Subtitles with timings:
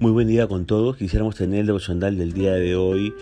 [0.00, 0.96] Muy buen día con todos.
[0.96, 3.12] Quisiéramos tener el devocional del día de hoy,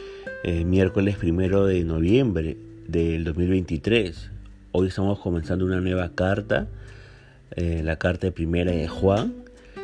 [0.45, 2.57] eh, miércoles primero de noviembre
[2.87, 4.31] del 2023.
[4.71, 6.69] Hoy estamos comenzando una nueva carta,
[7.57, 9.35] eh, la carta de primera de Juan,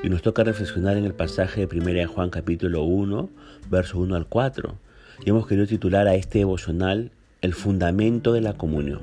[0.04, 3.28] y nos toca reflexionar en el pasaje de primera de Juan capítulo 1,
[3.68, 4.78] verso 1 al 4.
[5.24, 7.10] Y hemos querido titular a este devocional
[7.42, 9.00] El fundamento de la comunión.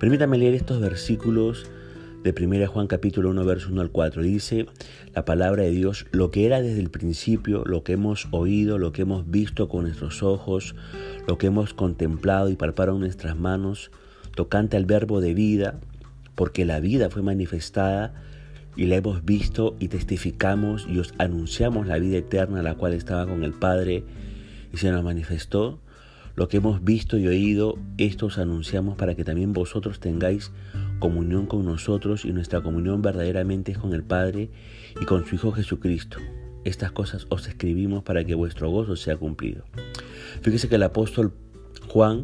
[0.00, 1.70] Permítame leer estos versículos
[2.24, 4.22] de 1 Juan capítulo 1 verso 1 al 4.
[4.22, 4.66] Dice
[5.14, 8.92] la palabra de Dios, lo que era desde el principio, lo que hemos oído, lo
[8.92, 10.74] que hemos visto con nuestros ojos,
[11.28, 13.90] lo que hemos contemplado y palpado en nuestras manos,
[14.34, 15.80] tocante al verbo de vida,
[16.34, 18.14] porque la vida fue manifestada
[18.74, 23.26] y la hemos visto y testificamos y os anunciamos la vida eterna la cual estaba
[23.26, 24.02] con el Padre
[24.72, 25.78] y se nos manifestó.
[26.36, 30.50] Lo que hemos visto y oído, esto os anunciamos para que también vosotros tengáis
[30.98, 34.50] comunión con nosotros y nuestra comunión verdaderamente es con el Padre
[35.00, 36.18] y con su Hijo Jesucristo.
[36.64, 39.64] Estas cosas os escribimos para que vuestro gozo sea cumplido.
[40.42, 41.34] Fíjese que el apóstol
[41.86, 42.22] Juan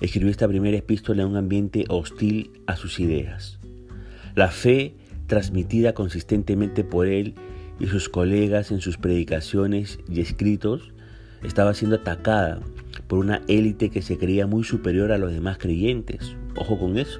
[0.00, 3.58] escribió esta primera epístola en un ambiente hostil a sus ideas.
[4.36, 4.94] La fe
[5.26, 7.34] transmitida consistentemente por él
[7.78, 10.92] y sus colegas en sus predicaciones y escritos
[11.42, 12.60] estaba siendo atacada
[13.10, 16.36] por una élite que se creía muy superior a los demás creyentes.
[16.54, 17.18] Ojo con eso.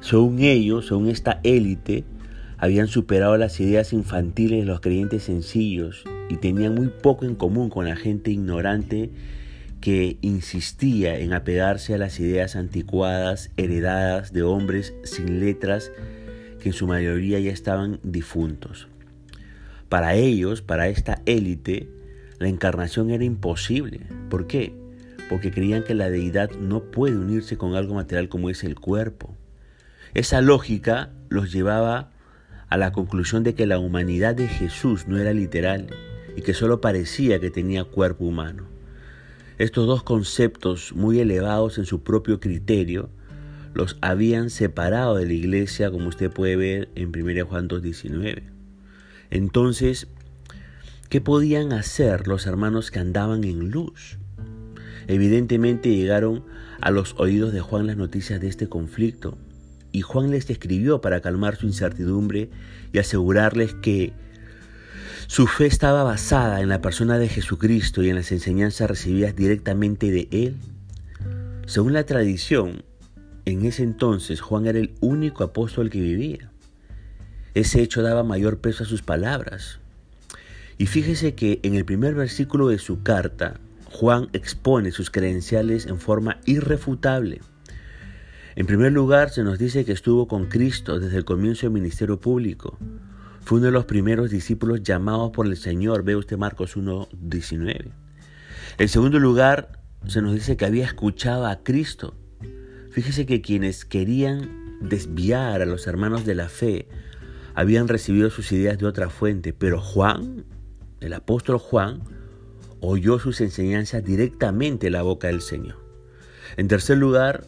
[0.00, 2.02] Según ellos, según esta élite,
[2.58, 7.70] habían superado las ideas infantiles de los creyentes sencillos y tenían muy poco en común
[7.70, 9.10] con la gente ignorante
[9.80, 15.92] que insistía en apegarse a las ideas anticuadas heredadas de hombres sin letras
[16.58, 18.88] que en su mayoría ya estaban difuntos.
[19.88, 21.88] Para ellos, para esta élite,
[22.40, 24.00] la encarnación era imposible.
[24.28, 24.79] ¿Por qué?
[25.30, 29.34] Porque creían que la deidad no puede unirse con algo material como es el cuerpo.
[30.12, 32.10] Esa lógica los llevaba
[32.68, 35.86] a la conclusión de que la humanidad de Jesús no era literal
[36.36, 38.64] y que solo parecía que tenía cuerpo humano.
[39.58, 43.08] Estos dos conceptos, muy elevados en su propio criterio,
[43.72, 48.42] los habían separado de la iglesia, como usted puede ver en 1 Juan 2.19.
[49.30, 50.08] Entonces,
[51.08, 54.18] ¿qué podían hacer los hermanos que andaban en luz?
[55.06, 56.44] Evidentemente llegaron
[56.80, 59.36] a los oídos de Juan las noticias de este conflicto
[59.92, 62.50] y Juan les escribió para calmar su incertidumbre
[62.92, 64.12] y asegurarles que
[65.26, 70.10] su fe estaba basada en la persona de Jesucristo y en las enseñanzas recibidas directamente
[70.10, 70.56] de Él.
[71.66, 72.82] Según la tradición,
[73.44, 76.50] en ese entonces Juan era el único apóstol que vivía.
[77.54, 79.78] Ese hecho daba mayor peso a sus palabras.
[80.78, 85.98] Y fíjese que en el primer versículo de su carta, Juan expone sus credenciales en
[85.98, 87.40] forma irrefutable.
[88.56, 92.20] En primer lugar, se nos dice que estuvo con Cristo desde el comienzo del ministerio
[92.20, 92.78] público.
[93.42, 96.04] Fue uno de los primeros discípulos llamados por el Señor.
[96.04, 97.90] Ve usted Marcos 1.19.
[98.78, 102.14] En segundo lugar, se nos dice que había escuchado a Cristo.
[102.92, 106.88] Fíjese que quienes querían desviar a los hermanos de la fe
[107.54, 110.44] habían recibido sus ideas de otra fuente, pero Juan,
[111.00, 112.02] el apóstol Juan,
[112.80, 115.76] oyó sus enseñanzas directamente en la boca del Señor.
[116.56, 117.46] En tercer lugar,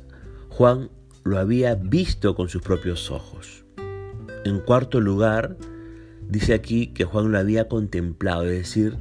[0.48, 0.90] Juan
[1.24, 3.64] lo había visto con sus propios ojos.
[4.44, 5.56] En cuarto lugar,
[6.28, 8.96] dice aquí que Juan lo había contemplado, es decir,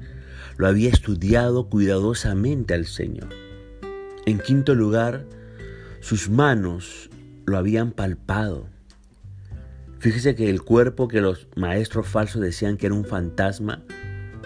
[0.58, 3.30] lo había estudiado cuidadosamente al Señor.
[4.25, 5.25] En quinto lugar,
[6.00, 7.09] sus manos
[7.46, 8.68] lo habían palpado.
[10.00, 13.84] Fíjese que el cuerpo que los maestros falsos decían que era un fantasma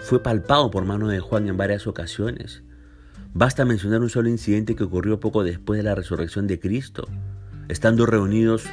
[0.06, 2.62] fue palpado por mano de Juan en varias ocasiones.
[3.34, 7.08] Basta mencionar un solo incidente que ocurrió poco después de la resurrección de Cristo.
[7.68, 8.66] Estando reunidos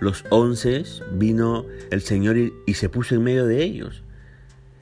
[0.00, 4.02] los once, vino el Señor y, se puso en medio de ellos.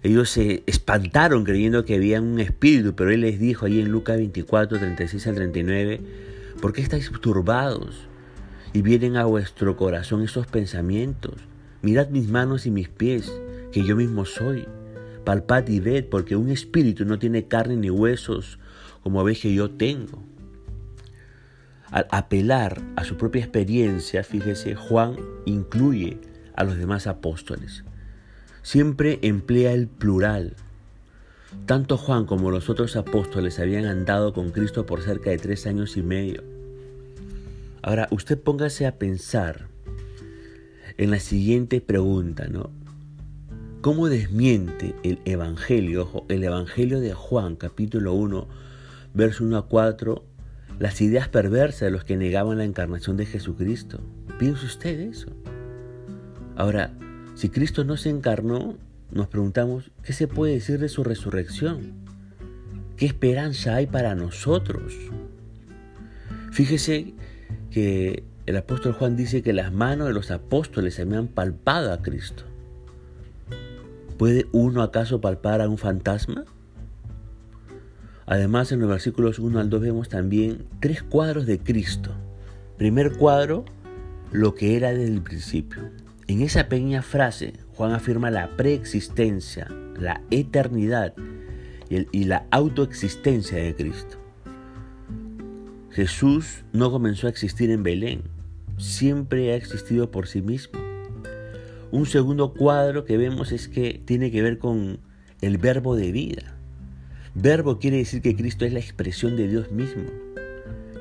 [0.02, 4.16] Ellos se espantaron creyendo que había un espíritu, pero Él les dijo ahí en Lucas
[4.16, 6.00] 24, 36 al 39,
[6.62, 8.08] ¿por qué estáis turbados
[8.72, 11.34] y vienen a vuestro corazón esos pensamientos?
[11.82, 13.31] Mirad mis manos y mis pies,
[13.72, 14.66] que yo mismo soy.
[15.28, 18.58] Palpad y ved, porque un espíritu no tiene carne ni huesos,
[19.02, 20.22] como ves que yo tengo.
[21.90, 26.16] Al apelar a su propia experiencia, fíjese, Juan incluye
[26.56, 27.84] a los demás apóstoles.
[28.62, 30.56] Siempre emplea el plural.
[31.66, 35.98] Tanto Juan como los otros apóstoles habían andado con Cristo por cerca de tres años
[35.98, 36.42] y medio.
[37.82, 39.69] Ahora, usted póngase a pensar
[40.96, 42.70] en la siguiente pregunta, ¿no?
[43.88, 48.46] ¿Cómo desmiente el Evangelio, ojo, el Evangelio de Juan, capítulo 1,
[49.14, 50.23] verso 1 a 4,
[50.79, 53.99] las ideas perversas de los que negaban la encarnación de Jesucristo.
[54.38, 55.29] Piense usted eso.
[56.55, 56.93] Ahora,
[57.35, 58.76] si Cristo no se encarnó,
[59.11, 61.94] nos preguntamos, ¿qué se puede decir de su resurrección?
[62.99, 64.93] ¿Qué esperanza hay para nosotros?
[66.52, 67.14] Fíjese
[67.70, 72.02] que el apóstol Juan dice que las manos de los apóstoles se han palpado a
[72.02, 72.44] Cristo.
[74.19, 76.44] ¿Puede uno acaso palpar a un fantasma?
[78.26, 82.11] Además, en los versículos 1 al 2 vemos también tres cuadros de Cristo.
[82.76, 83.65] Primer cuadro,
[84.32, 85.82] lo que era desde el principio.
[86.26, 91.15] En esa pequeña frase, Juan afirma la preexistencia, la eternidad
[91.88, 94.19] y, la autoexistencia de Cristo.
[95.91, 98.23] Jesús no comenzó a existir en Belén,
[98.76, 100.88] siempre ha existido por sí mismo.
[101.90, 104.99] Un segundo cuadro que vemos es que tiene que ver con
[105.40, 106.55] el verbo de vida.
[107.35, 110.05] Verbo quiere decir que Cristo es la expresión de Dios mismo.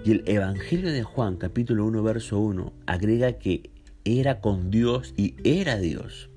[0.06, 3.70] Y el Evangelio de Juan, capítulo 1, verso 1, agrega que
[4.06, 6.30] era con Dios y era Dios.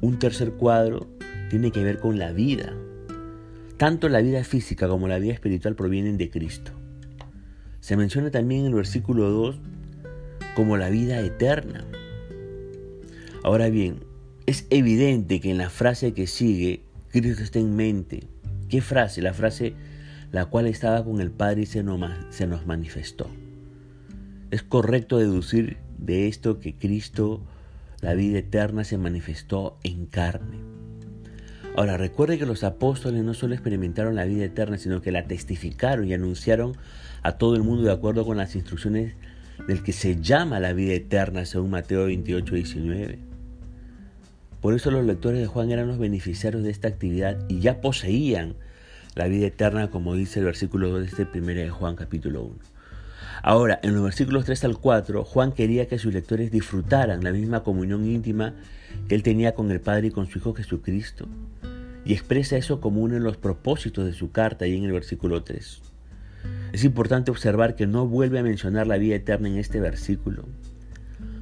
[0.00, 1.06] Un tercer cuadro
[1.48, 2.74] tiene que ver con la vida.
[3.76, 6.72] Tanto la vida física como la vida espiritual provienen de Cristo.
[7.78, 9.60] Se menciona también en el versículo 2
[10.56, 11.84] como la vida eterna.
[13.44, 14.04] Ahora bien,
[14.46, 18.28] es evidente que en la frase que sigue, Cristo está en mente.
[18.68, 19.20] ¿Qué frase?
[19.20, 19.74] La frase
[20.30, 22.00] la cual estaba con el Padre y se nos,
[22.30, 23.28] se nos manifestó.
[24.50, 27.42] Es correcto deducir de esto que Cristo,
[28.00, 30.58] la vida eterna, se manifestó en carne.
[31.76, 36.06] Ahora, recuerde que los apóstoles no solo experimentaron la vida eterna, sino que la testificaron
[36.06, 36.76] y anunciaron
[37.22, 39.14] a todo el mundo de acuerdo con las instrucciones
[39.66, 43.31] del que se llama la vida eterna, según Mateo 28, 19.
[44.62, 48.54] Por eso los lectores de Juan eran los beneficiarios de esta actividad y ya poseían
[49.16, 52.54] la vida eterna, como dice el versículo 2 de este primero de Juan capítulo 1.
[53.42, 57.64] Ahora, en los versículos 3 al 4, Juan quería que sus lectores disfrutaran la misma
[57.64, 58.54] comunión íntima
[59.08, 61.26] que él tenía con el Padre y con su Hijo Jesucristo.
[62.04, 65.42] Y expresa eso como uno de los propósitos de su carta ahí en el versículo
[65.42, 65.82] 3.
[66.72, 70.44] Es importante observar que no vuelve a mencionar la vida eterna en este versículo.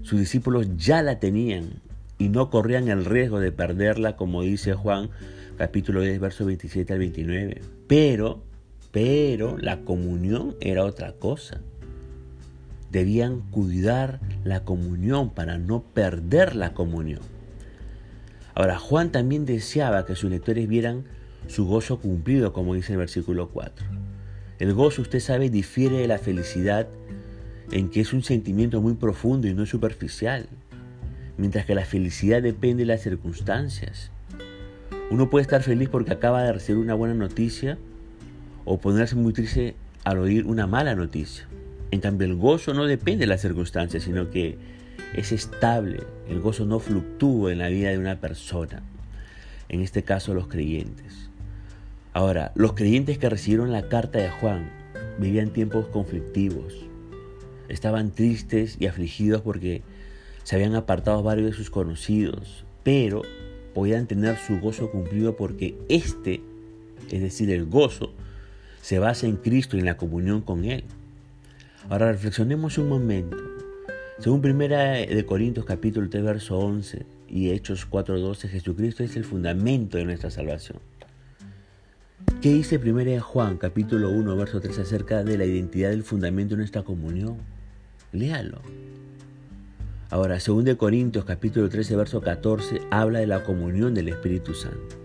[0.00, 1.82] Sus discípulos ya la tenían
[2.20, 5.08] y no corrían el riesgo de perderla, como dice Juan
[5.56, 7.62] capítulo 10, verso 27 al 29.
[7.88, 8.42] Pero,
[8.92, 11.62] pero la comunión era otra cosa.
[12.90, 17.22] Debían cuidar la comunión para no perder la comunión.
[18.54, 21.04] Ahora, Juan también deseaba que sus lectores vieran
[21.46, 23.86] su gozo cumplido, como dice el versículo 4.
[24.58, 26.86] El gozo, usted sabe, difiere de la felicidad
[27.72, 30.48] en que es un sentimiento muy profundo y no superficial
[31.40, 34.10] mientras que la felicidad depende de las circunstancias.
[35.10, 37.78] Uno puede estar feliz porque acaba de recibir una buena noticia
[38.66, 41.46] o ponerse muy triste al oír una mala noticia.
[41.92, 44.58] En cambio, el gozo no depende de las circunstancias, sino que
[45.14, 46.02] es estable.
[46.28, 48.82] El gozo no fluctúa en la vida de una persona.
[49.70, 51.30] En este caso, los creyentes.
[52.12, 54.70] Ahora, los creyentes que recibieron la carta de Juan
[55.18, 56.74] vivían tiempos conflictivos.
[57.68, 59.82] Estaban tristes y afligidos porque
[60.44, 63.22] se habían apartado varios de sus conocidos, pero
[63.74, 66.40] podían tener su gozo cumplido porque este,
[67.10, 68.12] es decir, el gozo,
[68.82, 70.84] se basa en Cristo y en la comunión con Él.
[71.88, 73.36] Ahora reflexionemos un momento.
[74.18, 79.96] Según Primera de Corintios capítulo 3 verso 11 y Hechos 4:12, Jesucristo es el fundamento
[79.96, 80.78] de nuestra salvación.
[82.42, 86.54] ¿Qué dice Primera de Juan capítulo 1 verso 3 acerca de la identidad del fundamento
[86.54, 87.38] de nuestra comunión?
[88.12, 88.60] Léalo.
[90.12, 94.96] Ahora, 2 Corintios capítulo 13, verso 14, habla de la comunión del Espíritu Santo.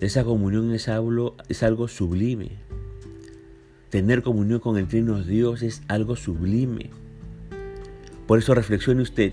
[0.00, 2.50] Esa comunión es algo, es algo sublime.
[3.90, 6.90] Tener comunión con el Trino Dios es algo sublime.
[8.28, 9.32] Por eso reflexione usted,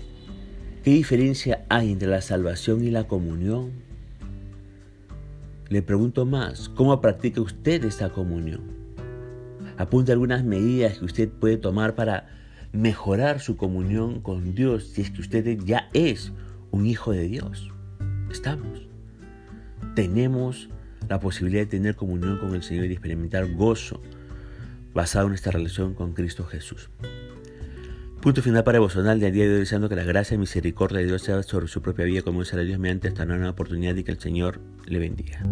[0.82, 3.70] ¿qué diferencia hay entre la salvación y la comunión?
[5.68, 8.62] Le pregunto más, ¿cómo practica usted esa comunión?
[9.78, 12.40] Apunte algunas medidas que usted puede tomar para
[12.72, 16.32] mejorar su comunión con Dios si es que usted ya es
[16.70, 17.70] un hijo de Dios.
[18.30, 18.88] Estamos.
[19.94, 20.68] Tenemos
[21.08, 24.00] la posibilidad de tener comunión con el Señor y experimentar gozo
[24.94, 26.90] basado en esta relación con Cristo Jesús.
[28.20, 31.06] Punto final para devocional del día de hoy, deseando que la gracia y misericordia de
[31.06, 34.12] Dios sea sobre su propia vida, como será Dios mediante esta nueva oportunidad y que
[34.12, 35.42] el Señor le bendiga.